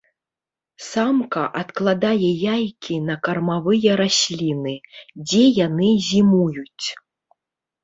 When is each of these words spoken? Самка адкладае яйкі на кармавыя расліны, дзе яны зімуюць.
Самка 0.91 1.43
адкладае 1.61 2.29
яйкі 2.55 2.95
на 3.11 3.15
кармавыя 3.29 3.91
расліны, 4.03 4.75
дзе 5.27 5.45
яны 5.65 5.93
зімуюць. 6.09 6.87